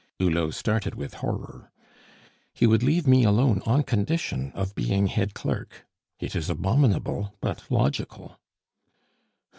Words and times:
Hulot 0.19 0.55
started 0.55 0.95
with 0.95 1.13
horror. 1.13 1.71
"He 2.55 2.65
would 2.65 2.81
leave 2.81 3.05
me 3.05 3.23
alone 3.23 3.61
on 3.67 3.83
condition 3.83 4.51
of 4.55 4.73
being 4.73 5.05
head 5.05 5.35
clerk. 5.35 5.85
It 6.19 6.35
is 6.35 6.49
abominable 6.49 7.35
but 7.39 7.69
logical." 7.69 8.39